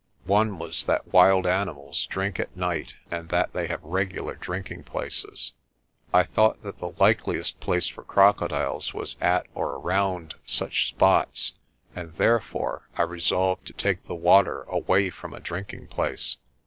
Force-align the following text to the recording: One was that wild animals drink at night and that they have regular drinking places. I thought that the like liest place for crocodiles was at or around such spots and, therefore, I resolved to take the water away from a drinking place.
One 0.25 0.57
was 0.57 0.85
that 0.85 1.13
wild 1.13 1.45
animals 1.45 2.07
drink 2.07 2.39
at 2.39 2.57
night 2.57 2.95
and 3.11 3.29
that 3.29 3.53
they 3.53 3.67
have 3.67 3.83
regular 3.83 4.33
drinking 4.33 4.83
places. 4.85 5.53
I 6.11 6.23
thought 6.23 6.63
that 6.63 6.79
the 6.79 6.93
like 6.99 7.27
liest 7.27 7.59
place 7.59 7.87
for 7.87 8.01
crocodiles 8.01 8.95
was 8.95 9.15
at 9.21 9.45
or 9.53 9.73
around 9.75 10.33
such 10.43 10.87
spots 10.89 11.53
and, 11.95 12.15
therefore, 12.15 12.89
I 12.97 13.03
resolved 13.03 13.67
to 13.67 13.73
take 13.73 14.07
the 14.07 14.15
water 14.15 14.63
away 14.63 15.11
from 15.11 15.35
a 15.35 15.39
drinking 15.39 15.85
place. 15.89 16.37